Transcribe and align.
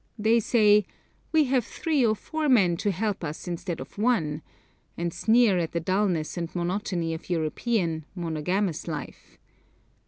They 0.17 0.39
say, 0.39 0.87
'We 1.31 1.43
have 1.43 1.63
three 1.63 2.03
or 2.03 2.15
four 2.15 2.49
men 2.49 2.75
to 2.77 2.89
help 2.89 3.23
us 3.23 3.47
instead 3.47 3.79
of 3.79 3.99
one,' 3.99 4.41
and 4.97 5.13
sneer 5.13 5.59
at 5.59 5.73
the 5.73 5.79
dulness 5.79 6.37
and 6.37 6.49
monotony 6.55 7.13
of 7.13 7.29
European, 7.29 8.05
monogamous 8.15 8.87
life! 8.87 9.37